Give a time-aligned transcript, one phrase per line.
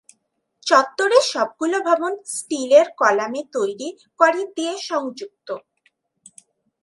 [0.67, 3.87] চত্বরের সবগুলো ভবন স্টিলের কলামে তৈরি
[4.19, 5.47] করিডর দিয়ে সংযুক্ত।